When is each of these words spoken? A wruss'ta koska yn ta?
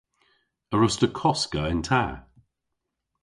A 0.73 0.75
wruss'ta 0.77 1.07
koska 1.19 1.61
yn 1.71 1.81
ta? 1.89 2.03